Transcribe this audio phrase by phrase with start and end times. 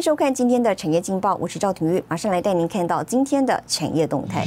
[0.00, 4.46] 迎收看今天的产业劲报，我是赵廷玉，马上来带您看到今天的产业动态。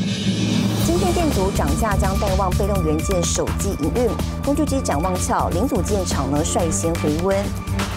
[0.83, 4.09] 今天电阻涨价将带旺被动元件手机营运，
[4.43, 7.37] 工具机展望俏，零组件厂呢率先回温。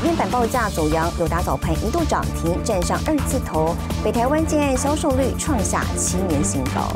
[0.02, 3.74] 面板报价走阳，友达早盘一度涨停，站上二字头。
[4.04, 6.94] 北台湾建案销售率创下七年新高。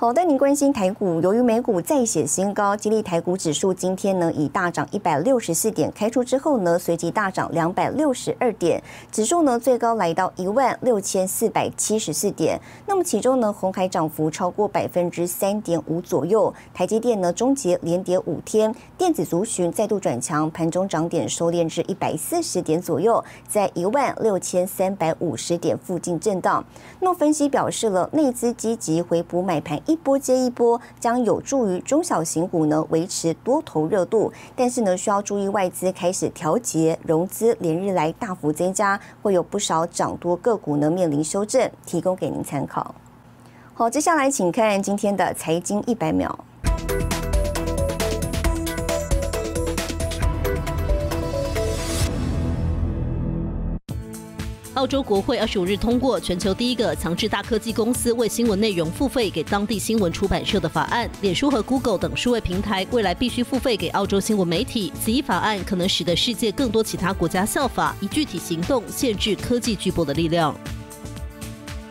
[0.00, 1.20] 好，带您关心台股。
[1.20, 8.82] 由于美股再写新高，激励台股指数今天呢以大涨一百六十四点开出之后呢，随即大涨两百六十二点，
[9.12, 12.58] 指数呢最高来到一万六千四百七十四点。
[12.86, 26.64] 那么其中呢，红海涨幅超过百分之三点五左右，台积电呢终结连跌五天，电子族群再度转强，盘中涨点收敛至一百四十点左右，在一万六千三百五十点附近震荡。
[27.00, 29.78] 那么分析表示了，内资积极回补买盘。
[29.90, 34.32] 一波接一波，将有助于中小型股呢维持多头热度。
[34.54, 42.94] 但是呢，需要注意外资开始调节融资，连日来大幅增加，会有不少涨多个股呢面临修正，提供给您参考。
[43.74, 46.44] 好，接下来请看今天的财经一百秒。
[54.80, 61.06] 澳洲国会二十五日通过全球第一个强制大科技公司为新闻内容付费给当地新闻出版社的法案。
[61.20, 64.90] 脸书和 Google 等数位平台未来必须付费给澳洲新闻媒体。
[64.98, 70.56] 此一法案可能使得世界更多其他国家效法，以具体行动限制科技巨擘的力量。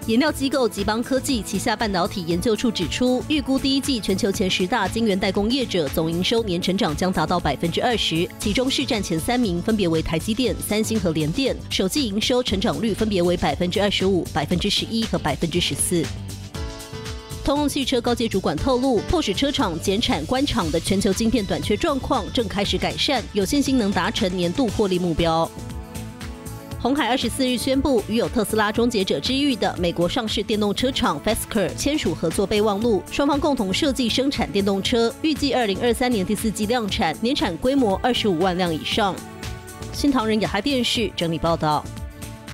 [0.10, 16.04] 研料机构吉邦科技旗下半导体研究处指出，预估第一季全球前十大晶圆代工业者总营收年成长将达到百分之二十，其中市占前三名分别为台积电、三星和联电，首季营收成长率分别为百分之二十五、百分之十一和百分之十四。
[17.46, 25.48] 通用汽车高阶主管透露，迫使车厂减产关厂的全球晶片短缺状况正开始改善，有信心能达成年度获利目标。
[26.82, 39.14] 红海二十四日宣布，与有特斯拉终结者之誉的美国上市电动车厂 Fesker 签署合作备忘录，双方共同设计生产电动车，预计二零二三年第四季量产，年产规模二十五万辆以上。
[39.92, 41.84] 新唐人雅哈电视整理报道。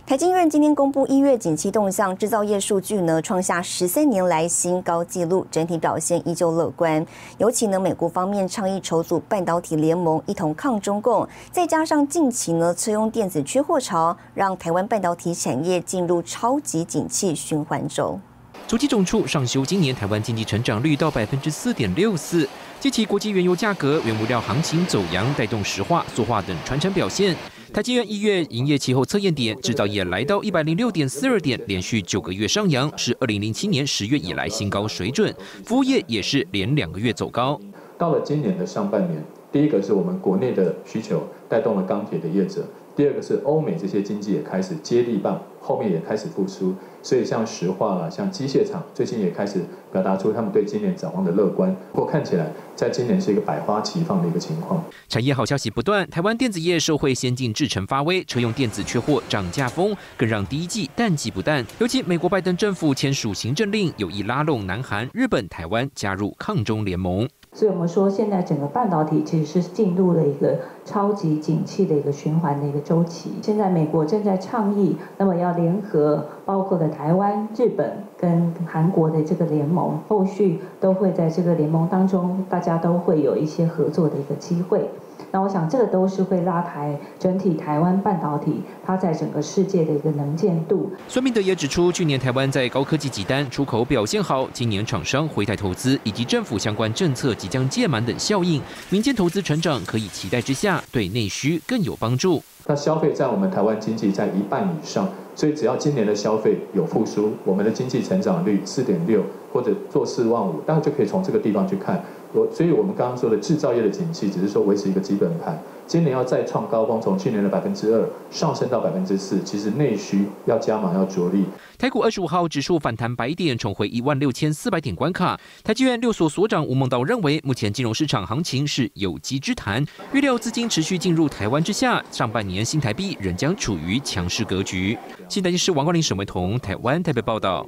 [0.07, 7.03] 台经院今天公布一月景气动向，制造业数据呢创下十三年来新高纪录，整体表现依旧乐观。
[7.39, 18.19] 尤其呢，美国方面倡议筹组半导体联盟，一同抗中共，再加上近期呢车用电子缺货潮，让台湾半导体产业进入超级景气循环周。
[18.67, 22.47] 主机总处上修今年台湾经济成长率到百分之四点六四，
[22.79, 27.35] 及其国际原油价格、原物料行情走阳，带动石化、塑化等传承表现。
[27.75, 35.35] 台积院一月营业期后测验点，制造业来到一百零六点四二点，连续九个月上扬，是二零零七年十月以来新高水准。
[35.65, 37.59] 服务业也是连两个月走高。
[37.97, 39.21] 到了今年的上半年，
[39.51, 45.41] 第一个是我们国内的需求带动了钢铁的业者，第二个是欧美这些经济也开始接力棒。
[45.59, 51.75] 后面也开始复苏，所以像石化啦，像机械厂，最近也开始表达出他们对今年展望的乐观。
[51.91, 54.83] 不过看起来，在今年是一个百花齐放的一个情况。
[55.09, 61.65] 产业好消息不断，台湾电子业受惠先进制程发威，车用电子缺货涨价风，更让第一季淡季不淡。
[61.79, 67.27] 尤其美国拜登政府签署行政令，有意拉拢南韩、日本、台湾加入抗中联盟。
[67.55, 73.31] 所以我们说，现在整个半导体其实是进入了一个超级景气的一个循环的一个周期。
[73.41, 84.89] 现在美国正在倡议，那么要联合包括了台湾、日本跟韩国的这个联盟，后续都会在这个联盟当中，大家都会有一些合作的一个机会。
[85.35, 90.89] 那我想，这个都是会拉抬整体台湾半导体它在整个世界的一个能见度。
[91.09, 102.41] 孙明德也指出，去年台湾在高科技集单出口表现好，今年厂商回台投资以及政府相关政策即将届满等效应，民间投资成长可以期待之下，对内需更有帮助。
[102.67, 109.21] 那消费在我们台湾经济在一半以上，所以只要今年的消费有复苏，我们的经济成长率四点六
[109.55, 112.03] 或者做四万五，大家就可以从这个地方去看。
[112.33, 115.57] 我所以，我们刚刚说的制造业的景气，只是说维持一个基本盘。
[115.87, 121.45] 今年要再创高峰，从去年的百分之二上升到百分之四，其实内需要加码，要着力。
[121.77, 125.39] 台股二十五号指数反弹百点，重回一万六千四百点关卡。
[125.63, 134.97] 台积院六所所长吴孟道认为，目前金融市场行情是有机之谈，预料资金持续进入台湾之下，上半年新台币仍将处于强势格局。
[135.29, 137.65] 新台电视王冠林、沈维彤，台湾台北报道。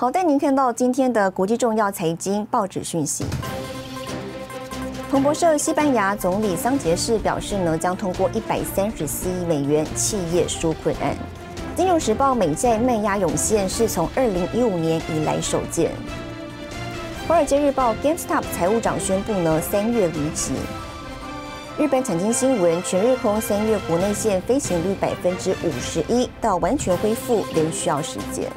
[0.00, 3.22] 好，带您看到今天的国际重要财经报纸讯息。
[5.10, 11.14] 彭博社西班牙总理桑杰士表示呢，将通过一百三十四亿美元企业纾困案。
[11.76, 15.90] 金融时报美债卖压涌现，是从二零一五年以来首见。
[17.28, 20.54] 华尔街日报 GameStop 财务长宣布呢，三月离职。
[21.78, 28.50] 日本产经新闻：全日空三月国内线飞行率百分之五十一，到完全恢复仍需要时间。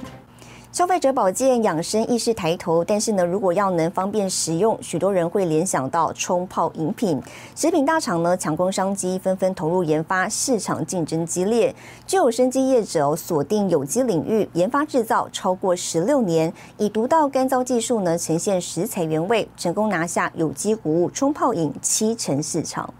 [0.73, 7.21] 消费者保健养生意识抬头，但是呢，如果要能方便食用，许多人会联想到冲泡饮品。
[7.55, 11.71] 食品大厂呢抢攻商机，纷纷投入研发，市场竞争激烈。
[12.07, 22.91] 就有生机业者锁定有机领域，研发制造超过十六年，以独到干燥技术呢呈现食材原味，成功拿下有机谷物冲泡饮七成市场。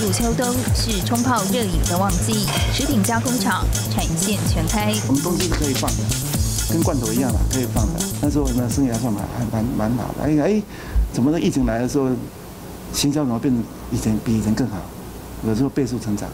[0.00, 0.46] 入秋冬
[0.76, 4.94] 是冲泡热饮的旺季，食品加工厂产线全开。
[5.08, 6.04] 我们东西是可以放的，
[6.72, 8.00] 跟罐头一样嘛，可以放的。
[8.22, 10.22] 那时候呢，生意还算蛮还蛮蛮好的。
[10.22, 10.62] 哎哎，
[11.12, 11.40] 怎么的？
[11.40, 12.10] 疫情来的时候，
[12.92, 14.76] 行销怎么变成以前比以前更好？
[15.44, 16.28] 有时候倍速成长。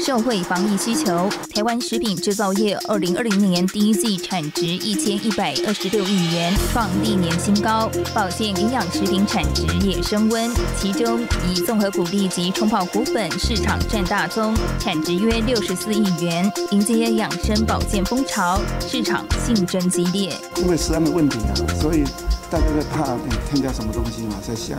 [0.00, 7.90] 社会防疫需求，台湾食品制造业二零二零年第一季产值一千一百二十六亿元，创历年新高。
[8.14, 10.50] 保健营养食品产值也升温，
[10.80, 16.50] 其中以综合谷粒及冲泡谷粉市场占大宗，产值约六十四亿元。
[16.70, 20.34] 迎接养生保健风潮，市场竞争激烈。
[20.56, 22.04] 因为食安的问题啊，所以
[22.50, 23.16] 大家在怕
[23.50, 24.78] 添加什么东西嘛，在香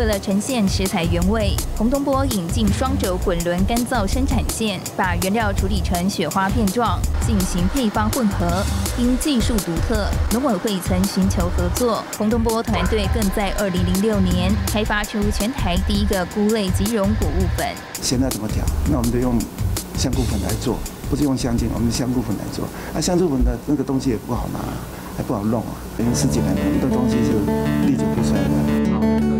[0.00, 8.64] 为了呈现食材原味，洪东波引进双轴滚轮干燥生产线，把原料处理成雪花片状，进行配方混合。
[8.98, 17.66] 因技术独特，农委会曾寻求合作，洪东波团队更在2006年开发出全台第一个菇类即溶谷物粉。
[18.00, 18.64] 现在怎么调？
[18.90, 19.38] 那我们就用。
[19.98, 20.78] 香菇粉来做，
[21.10, 22.64] 不是用香精，我们香菇粉来做。
[22.94, 24.58] 那香菇粉的那个东西也不好拿，
[25.14, 25.76] 还不好弄啊。
[25.98, 27.32] 因为十几年，很多东西是
[27.86, 29.39] 历久不衰的。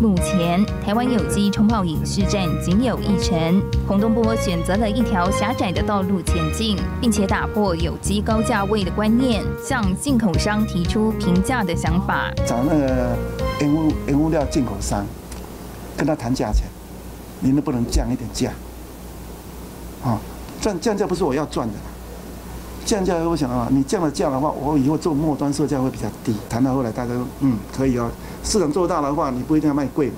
[0.00, 3.60] 目前台湾有机冲泡饮市占仅有一成。
[3.86, 12.32] 洪东波选择了一条狭窄的道路前进，并且打破有机高价位的观念，向进口商提出平价的想法。
[12.46, 13.16] 找那个
[13.60, 15.04] 原物原物料进口商，
[15.96, 16.64] 跟他谈价钱，
[17.40, 18.52] 你能不能降一点价？
[20.04, 20.20] 啊？
[20.60, 21.74] 降降价不是我要赚的，
[22.88, 26.34] 降价我想啊，你降了价的话，我以后做末端售价会比较低。
[26.48, 28.10] 谈到后来，大家说嗯可以哦，
[28.42, 30.14] 市场做大的话，你不一定要卖贵嘛，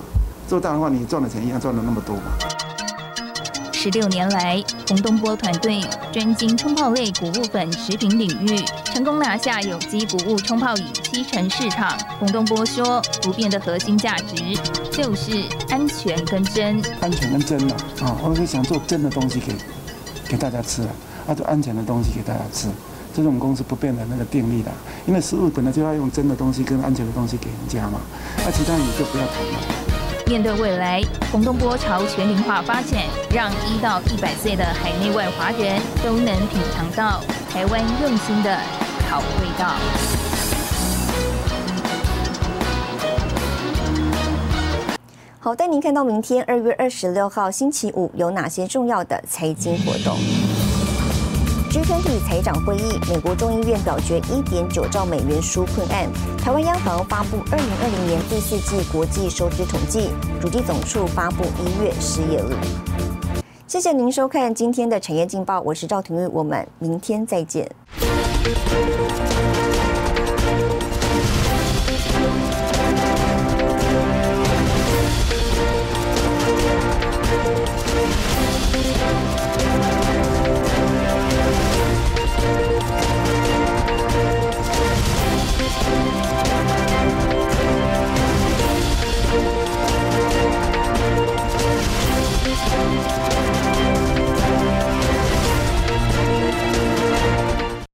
[0.46, 2.22] 做大的话，你赚的钱一样赚了那么多嘛。
[3.72, 11.98] 十六年来，洪东波团队专精冲泡类谷物粉食品领域，成功拿下有机谷物冲泡饮七成市场。
[12.20, 14.36] 洪东波说，不变的核心价值
[14.92, 16.80] 就是安全跟真。
[17.00, 19.52] 安全跟真嘛，啊，我是想做真的东西给。
[20.28, 20.94] 给大家吃了，啊，
[21.34, 22.68] 做安全的东西给大家吃，
[23.14, 24.70] 这是我们公司不变的那个定力的。
[25.06, 28.00] 因为食物本来就要用真的东西跟安全的东西给人家嘛，
[28.44, 29.52] 那其他你就不要谈了。
[30.26, 33.02] 面对未来，洪东波朝全龄化发展，
[33.34, 37.20] 让一到一百岁的海内外华人都能品尝到
[37.50, 38.56] 台湾用心的
[39.08, 39.74] 好味道。
[45.40, 50.16] 好，带您看到明天二月二十六号星期五有哪些重要的财经活动
[51.70, 56.10] ？G20 财长会议，美国众议院表决一点九兆美元纾困案。
[56.36, 60.10] 台湾央行发布二零二零年第四季国际收支统计，
[60.40, 62.56] 主计总数发布一月失业率。
[63.68, 67.70] 谢谢您收看今天的产业劲报，我是赵廷玉，我们明天再见。